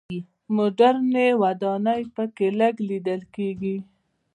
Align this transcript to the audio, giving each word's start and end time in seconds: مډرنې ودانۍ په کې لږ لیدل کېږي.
مډرنې 0.55 1.27
ودانۍ 1.41 2.01
په 2.15 2.23
کې 2.35 2.47
لږ 2.59 2.75
لیدل 2.89 3.21
کېږي. 3.35 3.77